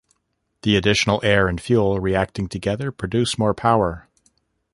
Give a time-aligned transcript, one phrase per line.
[0.63, 4.07] The additional air and fuel reacting together produce more power.